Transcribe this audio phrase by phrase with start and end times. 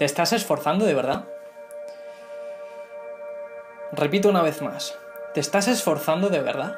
[0.00, 1.26] ¿Te estás esforzando de verdad?
[3.92, 4.96] Repito una vez más,
[5.34, 6.76] ¿te estás esforzando de verdad?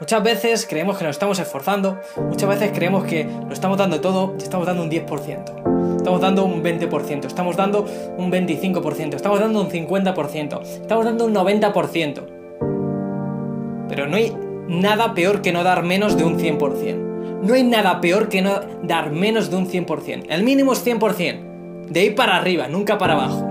[0.00, 4.34] Muchas veces creemos que nos estamos esforzando, muchas veces creemos que lo estamos dando todo
[4.38, 7.86] estamos dando un 10%, estamos dando un 20%, estamos dando
[8.16, 13.86] un 25%, estamos dando un 50%, estamos dando un 90%.
[13.88, 14.36] Pero no hay
[14.66, 17.07] nada peor que no dar menos de un 100%.
[17.42, 20.26] No hay nada peor que no dar menos de un 100%.
[20.28, 21.86] El mínimo es 100%.
[21.88, 23.46] De ahí para arriba, nunca para abajo.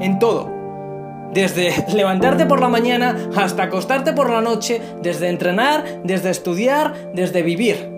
[0.00, 0.50] En todo.
[1.32, 7.42] Desde levantarte por la mañana hasta acostarte por la noche, desde entrenar, desde estudiar, desde
[7.42, 7.90] vivir.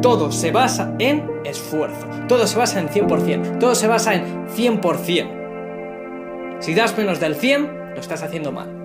[0.00, 6.60] Todo se basa en esfuerzo, todo se basa en 100%, todo se basa en 100%.
[6.60, 8.83] Si das menos del 100, lo estás haciendo mal.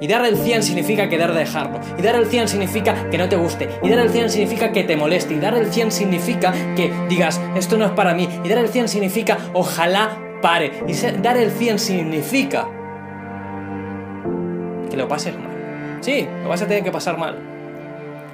[0.00, 1.78] Y dar el 100 significa querer dejarlo.
[1.98, 3.68] Y dar el 100 significa que no te guste.
[3.82, 5.34] Y dar el 100 significa que te moleste.
[5.34, 8.28] Y dar el 100 significa que digas, esto no es para mí.
[8.42, 10.72] Y dar el 100 significa, ojalá pare.
[10.86, 12.66] Y dar el 100 significa
[14.90, 15.98] que lo pases mal.
[16.00, 17.36] Sí, lo vas a tener que pasar mal.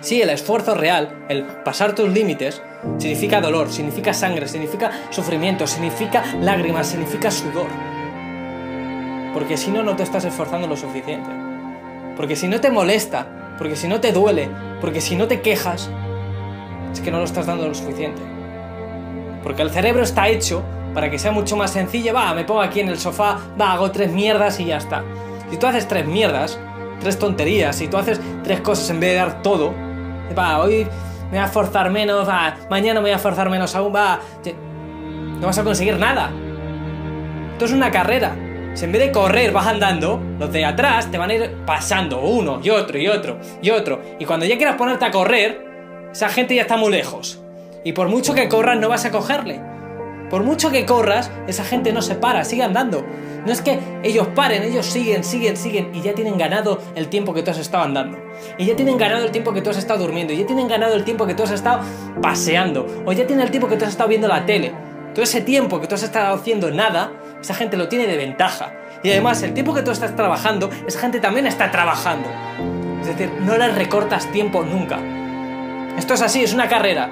[0.01, 2.63] Sí, el esfuerzo real, el pasar tus límites,
[2.99, 7.67] significa dolor, significa sangre, significa sufrimiento, significa lágrimas, significa sudor.
[9.35, 11.46] Porque si no, no te estás esforzando lo suficiente.
[12.17, 14.49] Porque si no te molesta, porque si no te duele,
[14.81, 15.91] porque si no te quejas,
[16.93, 18.23] es que no lo estás dando lo suficiente.
[19.43, 20.63] Porque el cerebro está hecho
[20.95, 23.91] para que sea mucho más sencillo, va, me pongo aquí en el sofá, va, hago
[23.91, 25.05] tres mierdas y ya está.
[25.51, 26.59] Si tú haces tres mierdas,
[27.01, 29.75] tres tonterías, si tú haces tres cosas en vez de dar todo,
[30.37, 30.87] va, hoy
[31.25, 34.21] me voy a esforzar menos, va, mañana me voy a esforzar menos aún, va,
[35.41, 36.31] no vas a conseguir nada.
[37.53, 38.35] Esto es una carrera.
[38.77, 42.21] Si en vez de correr vas andando, los de atrás te van a ir pasando
[42.21, 44.03] uno y otro y otro y otro.
[44.19, 45.65] Y cuando ya quieras ponerte a correr,
[46.13, 47.41] esa gente ya está muy lejos.
[47.85, 49.63] Y por mucho que corras no vas a cogerle.
[50.29, 53.03] Por mucho que corras, esa gente no se para, sigue andando.
[53.47, 57.33] No es que ellos paren, ellos siguen, siguen, siguen y ya tienen ganado el tiempo
[57.33, 58.19] que tú has estado andando.
[58.59, 60.35] Y ya tienen ganado el tiempo que tú has estado durmiendo.
[60.35, 61.81] Y ya tienen ganado el tiempo que tú has estado
[62.21, 62.87] paseando.
[63.07, 64.75] O ya tienen el tiempo que tú has estado viendo la tele.
[65.17, 67.11] Todo ese tiempo que tú has estado haciendo nada,
[67.41, 68.75] esa gente lo tiene de ventaja.
[69.03, 72.29] Y además, el tiempo que tú estás trabajando, esa gente también está trabajando.
[73.01, 74.99] Es decir, no les recortas tiempo nunca.
[75.97, 77.09] Esto es así, es una carrera.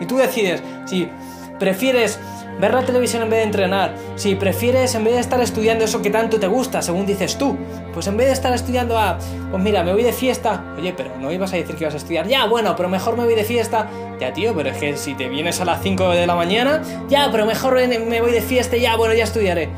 [0.00, 1.10] Y tú decides si
[1.58, 2.20] prefieres
[2.60, 6.02] ver la televisión en vez de entrenar, si prefieres en vez de estar estudiando eso
[6.02, 7.56] que tanto te gusta, según dices tú,
[7.92, 9.18] pues en vez de estar estudiando a,
[9.50, 11.98] pues mira, me voy de fiesta, oye, pero no ibas a decir que ibas a
[11.98, 13.88] estudiar, ya, bueno, pero mejor me voy de fiesta,
[14.20, 17.28] ya tío, pero es que si te vienes a las 5 de la mañana, ya,
[17.30, 19.68] pero mejor me voy de fiesta, ya, bueno, ya estudiaré.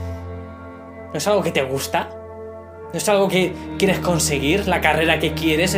[1.12, 2.10] ¿No es algo que te gusta?
[2.92, 4.68] ¿No es algo que quieres conseguir?
[4.68, 5.76] ¿La carrera que quieres?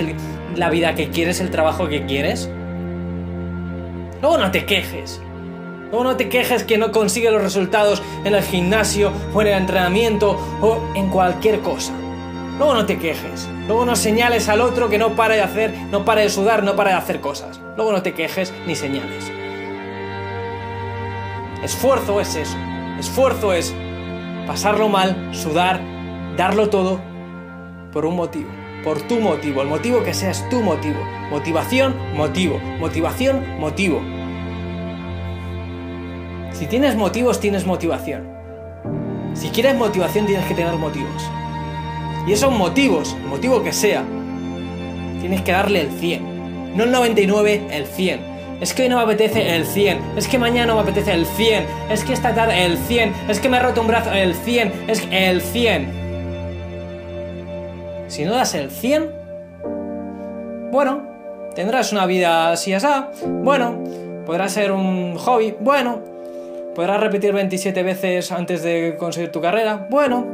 [0.56, 1.40] ¿La vida que quieres?
[1.40, 2.50] ¿El trabajo que quieres?
[4.20, 5.20] Luego no te quejes.
[5.90, 9.54] Luego no te quejes que no consigues los resultados en el gimnasio o en el
[9.54, 11.92] entrenamiento o en cualquier cosa.
[12.58, 13.48] Luego no te quejes.
[13.66, 16.74] Luego no señales al otro que no para de hacer, no para de sudar, no
[16.76, 17.60] para de hacer cosas.
[17.76, 19.30] Luego no te quejes ni señales.
[21.62, 22.56] Esfuerzo es eso.
[22.98, 23.74] Esfuerzo es
[24.46, 25.80] pasarlo mal, sudar,
[26.36, 27.00] darlo todo
[27.92, 28.48] por un motivo,
[28.84, 30.98] por tu motivo, el motivo que seas tu motivo.
[31.30, 32.58] Motivación, motivo.
[32.78, 34.00] Motivación, motivo.
[36.58, 38.26] Si tienes motivos, tienes motivación.
[39.34, 41.22] Si quieres motivación, tienes que tener motivos.
[42.26, 44.02] Y esos motivos, motivo que sea,
[45.20, 46.76] tienes que darle el 100.
[46.76, 48.20] No el 99, el 100.
[48.60, 50.00] Es que hoy no me apetece el 100.
[50.16, 51.64] Es que mañana no me apetece el 100.
[51.90, 53.12] Es que esta tarde el 100.
[53.28, 54.72] Es que me he roto un brazo el 100.
[54.88, 55.92] Es el 100.
[58.08, 59.12] Si no das el 100,
[60.72, 61.02] bueno,
[61.54, 62.88] tendrás una vida así así.
[63.44, 63.78] Bueno,
[64.26, 65.54] podrá ser un hobby.
[65.60, 66.17] Bueno,
[66.78, 69.88] podrás repetir 27 veces antes de conseguir tu carrera.
[69.90, 70.24] Bueno.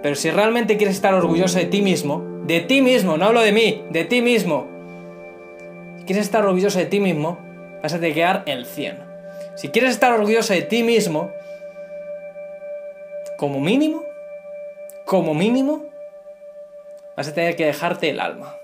[0.00, 3.50] Pero si realmente quieres estar orgulloso de ti mismo, de ti mismo, no hablo de
[3.50, 4.68] mí, de ti mismo,
[6.06, 7.36] quieres estar orgulloso de ti mismo,
[7.82, 8.98] vas a tener que dar el 100.
[9.56, 11.32] Si quieres estar orgulloso de ti mismo,
[13.38, 14.04] como mínimo,
[15.04, 15.86] como mínimo,
[17.16, 18.54] vas a tener que dejarte el alma.